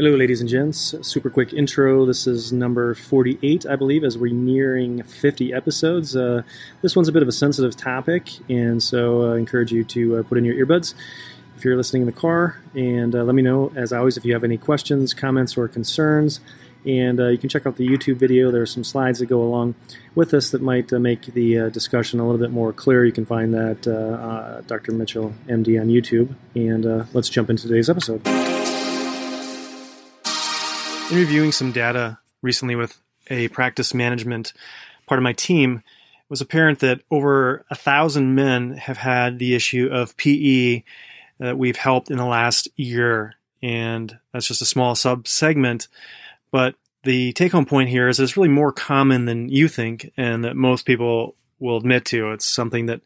[0.00, 0.94] Hello, ladies and gents.
[1.02, 2.06] Super quick intro.
[2.06, 6.16] This is number 48, I believe, as we're nearing 50 episodes.
[6.16, 6.40] Uh,
[6.80, 10.16] this one's a bit of a sensitive topic, and so uh, I encourage you to
[10.16, 10.94] uh, put in your earbuds
[11.54, 12.62] if you're listening in the car.
[12.74, 16.40] And uh, let me know, as always, if you have any questions, comments, or concerns.
[16.86, 18.50] And uh, you can check out the YouTube video.
[18.50, 19.74] There are some slides that go along
[20.14, 23.04] with this that might make the discussion a little bit more clear.
[23.04, 24.92] You can find that Dr.
[24.92, 26.34] Mitchell, MD, on YouTube.
[26.54, 28.59] And let's jump into today's episode.
[31.10, 34.52] In reviewing some data recently with a practice management
[35.06, 39.56] part of my team, it was apparent that over a thousand men have had the
[39.56, 40.84] issue of PE
[41.40, 43.34] that we've helped in the last year.
[43.60, 45.88] And that's just a small sub segment.
[46.52, 50.12] But the take home point here is that it's really more common than you think,
[50.16, 52.30] and that most people will admit to.
[52.30, 53.00] It's something that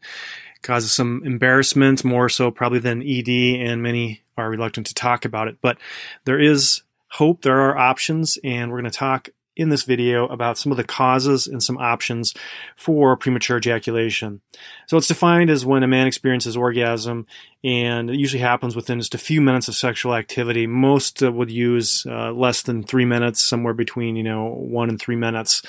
[0.61, 3.29] causes some embarrassment, more so probably than ED,
[3.67, 5.57] and many are reluctant to talk about it.
[5.59, 5.79] But
[6.25, 6.83] there is
[7.15, 10.77] hope there are options, and we're going to talk in this video about some of
[10.77, 12.33] the causes and some options
[12.75, 14.41] for premature ejaculation.
[14.87, 17.25] So it's defined as when a man experiences orgasm,
[17.63, 20.67] and it usually happens within just a few minutes of sexual activity.
[20.67, 24.99] Most uh, would use uh, less than three minutes, somewhere between you know one and
[24.99, 25.61] three minutes,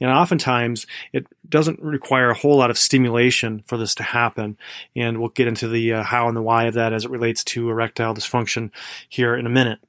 [0.00, 4.56] and oftentimes it doesn't require a whole lot of stimulation for this to happen.
[4.96, 7.44] And we'll get into the uh, how and the why of that as it relates
[7.44, 8.70] to erectile dysfunction
[9.10, 9.80] here in a minute.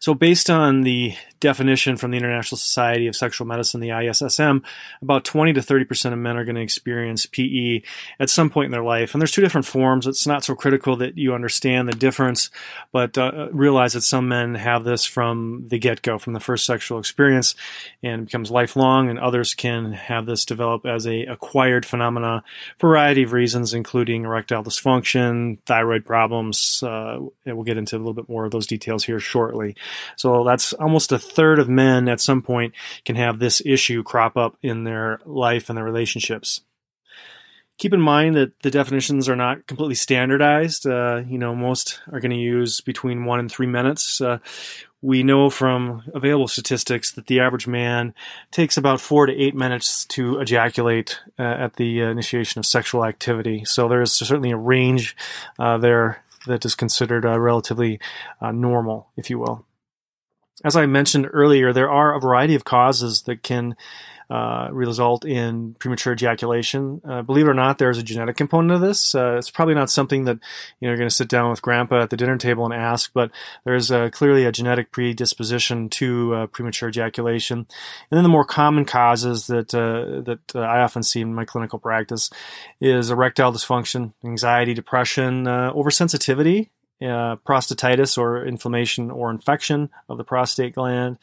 [0.00, 4.62] So, based on the definition from the International Society of Sexual Medicine, the ISSM,
[5.02, 7.82] about 20 to 30 percent of men are going to experience PE
[8.18, 9.14] at some point in their life.
[9.14, 10.06] And there's two different forms.
[10.06, 12.50] It's not so critical that you understand the difference,
[12.92, 16.66] but uh, realize that some men have this from the get go, from the first
[16.66, 17.54] sexual experience,
[18.02, 22.42] and becomes lifelong, and others can have this develop as a acquired phenomena
[22.78, 26.82] for a variety of reasons, including erectile dysfunction, thyroid problems.
[26.82, 29.67] Uh, and we'll get into a little bit more of those details here shortly.
[30.16, 32.74] So that's almost a third of men at some point
[33.04, 36.62] can have this issue crop up in their life and their relationships.
[37.78, 40.84] Keep in mind that the definitions are not completely standardized.
[40.84, 44.20] Uh, you know, most are going to use between one and three minutes.
[44.20, 44.38] Uh,
[45.00, 48.14] we know from available statistics that the average man
[48.50, 53.64] takes about four to eight minutes to ejaculate uh, at the initiation of sexual activity.
[53.64, 55.14] So there's certainly a range
[55.56, 58.00] uh, there that is considered uh, relatively
[58.40, 59.64] uh, normal, if you will
[60.64, 63.76] as I mentioned earlier, there are a variety of causes that can
[64.30, 67.00] uh, result in premature ejaculation.
[67.02, 69.14] Uh, believe it or not, there's a genetic component of this.
[69.14, 70.34] Uh, it's probably not something that
[70.80, 73.10] you know you're going to sit down with grandpa at the dinner table and ask,
[73.14, 73.30] but
[73.64, 77.58] there's uh, clearly a genetic predisposition to uh, premature ejaculation.
[77.58, 81.78] And then the more common causes that uh, that I often see in my clinical
[81.78, 82.28] practice
[82.82, 86.68] is erectile dysfunction, anxiety, depression, uh oversensitivity
[87.00, 91.18] uh, prostatitis or inflammation or infection of the prostate gland,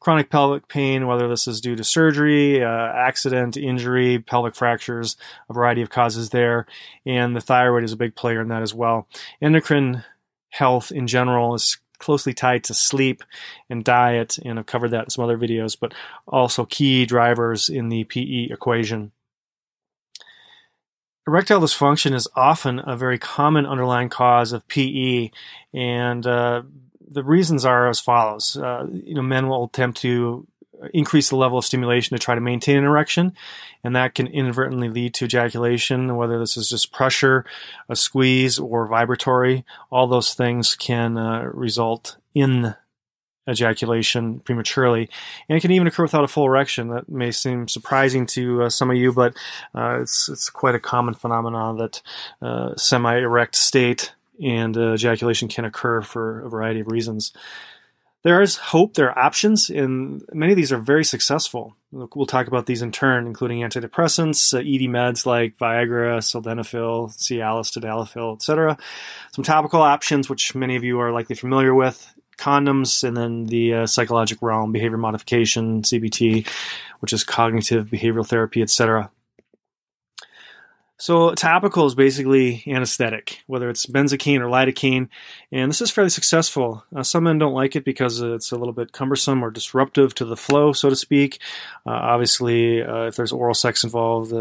[0.00, 5.16] chronic pelvic pain, whether this is due to surgery, uh, accident, injury, pelvic fractures,
[5.48, 6.66] a variety of causes there,
[7.04, 9.08] and the thyroid is a big player in that as well.
[9.40, 10.04] Endocrine
[10.50, 13.22] health in general is closely tied to sleep
[13.70, 15.94] and diet, and I've covered that in some other videos, but
[16.26, 19.12] also key drivers in the PE equation.
[21.26, 25.30] Erectile dysfunction is often a very common underlying cause of PE,
[25.74, 26.62] and uh,
[27.08, 28.56] the reasons are as follows.
[28.56, 30.46] Uh, you know, men will attempt to
[30.92, 33.32] increase the level of stimulation to try to maintain an erection,
[33.82, 37.44] and that can inadvertently lead to ejaculation, whether this is just pressure,
[37.88, 39.64] a squeeze, or vibratory.
[39.90, 42.76] All those things can uh, result in
[43.48, 45.08] ejaculation prematurely,
[45.48, 46.88] and it can even occur without a full erection.
[46.88, 49.36] That may seem surprising to uh, some of you, but
[49.74, 52.02] uh, it's it's quite a common phenomenon that
[52.42, 54.12] uh, semi-erect state
[54.42, 57.32] and uh, ejaculation can occur for a variety of reasons.
[58.22, 58.94] There is hope.
[58.94, 61.76] There are options, and many of these are very successful.
[61.92, 67.70] We'll talk about these in turn, including antidepressants, uh, ED meds like Viagra, sildenafil, Cialis,
[67.70, 68.76] tadalafil, etc.
[69.32, 73.74] Some topical options, which many of you are likely familiar with, condoms, and then the
[73.74, 76.46] uh, psychologic realm, behavior modification, CBT,
[77.00, 79.10] which is cognitive behavioral therapy, etc.
[80.98, 85.08] So topical is basically anesthetic, whether it's benzocaine or lidocaine,
[85.52, 86.84] and this is fairly successful.
[86.94, 90.24] Uh, some men don't like it because it's a little bit cumbersome or disruptive to
[90.24, 91.38] the flow, so to speak.
[91.86, 94.32] Uh, obviously, uh, if there's oral sex involved,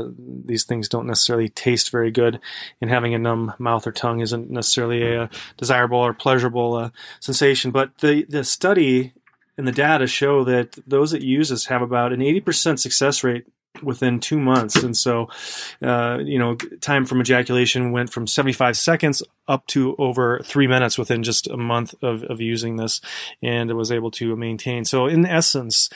[0.47, 2.39] these things don't necessarily taste very good,
[2.79, 7.71] and having a numb mouth or tongue isn't necessarily a desirable or pleasurable uh, sensation.
[7.71, 9.11] But the the study
[9.57, 13.45] and the data show that those that use this have about an 80% success rate
[13.83, 14.75] within two months.
[14.75, 15.29] And so,
[15.81, 20.97] uh, you know, time from ejaculation went from 75 seconds up to over three minutes
[20.97, 23.01] within just a month of, of using this
[23.41, 24.85] and it was able to maintain.
[24.85, 25.89] So in essence,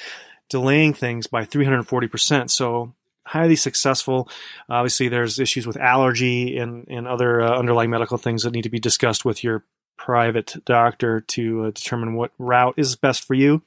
[0.50, 2.50] delaying things by 340%.
[2.50, 2.94] So
[3.26, 4.28] highly successful.
[4.70, 8.70] Obviously, there's issues with allergy and, and other uh, underlying medical things that need to
[8.70, 9.64] be discussed with your
[9.98, 13.62] private doctor to uh, determine what route is best for you.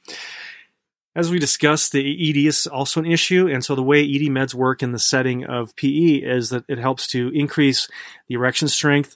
[1.15, 4.53] As we discussed, the ED is also an issue, and so the way ED meds
[4.53, 7.87] work in the setting of PE is that it helps to increase
[8.27, 9.15] the erection strength,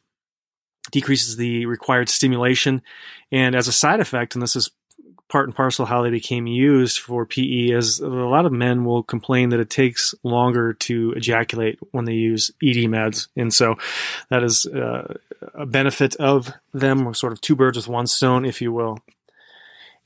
[0.91, 2.83] decreases the required stimulation,
[3.31, 4.69] and as a side effect, and this is
[5.27, 9.03] part and parcel how they became used for PE is a lot of men will
[9.03, 13.27] complain that it takes longer to ejaculate when they use ED meds.
[13.35, 13.75] And so
[14.29, 15.15] that is uh,
[15.53, 18.99] a benefit of them, sort of two birds with one stone, if you will.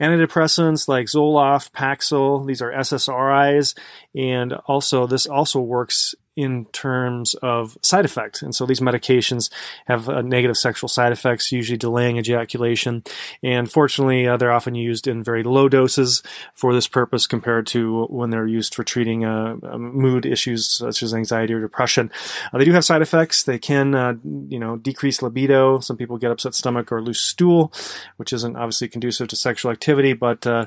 [0.02, 3.78] Antidepressants like Zoloft, Paxil, these are SSRIs,
[4.16, 8.42] and also this also works in terms of side effects.
[8.42, 9.52] And so these medications
[9.86, 13.04] have uh, negative sexual side effects, usually delaying ejaculation.
[13.44, 16.24] And fortunately, uh, they're often used in very low doses
[16.54, 21.04] for this purpose compared to when they're used for treating uh, um, mood issues such
[21.04, 22.10] as anxiety or depression.
[22.54, 23.44] Uh, they do have side effects.
[23.44, 24.14] They can, uh,
[24.48, 25.80] you know, decrease libido.
[25.80, 27.74] Some people get upset stomach or loose stool,
[28.16, 30.66] which isn't obviously conducive to sexual activity, but uh,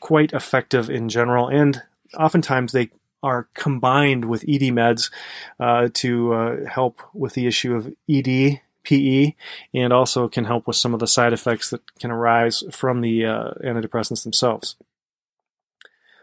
[0.00, 1.48] quite effective in general.
[1.48, 1.82] And
[2.18, 2.90] oftentimes they
[3.22, 5.10] are combined with ED meds
[5.58, 9.34] uh, to uh, help with the issue of ED, PE,
[9.74, 13.26] and also can help with some of the side effects that can arise from the
[13.26, 14.76] uh, antidepressants themselves.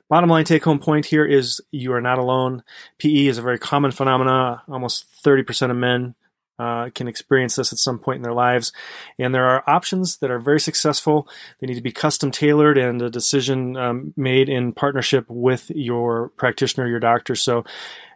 [0.09, 2.63] Bottom line take home point here is you are not alone.
[2.97, 4.61] PE is a very common phenomenon.
[4.69, 6.15] Almost 30% of men
[6.59, 8.71] uh, can experience this at some point in their lives.
[9.19, 11.27] And there are options that are very successful.
[11.59, 16.29] They need to be custom tailored and a decision um, made in partnership with your
[16.29, 17.35] practitioner, your doctor.
[17.35, 17.63] So,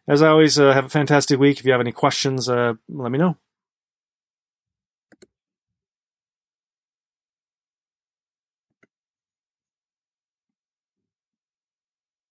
[0.07, 1.59] as I always, uh, have a fantastic week.
[1.59, 3.38] If you have any questions, uh, let me know.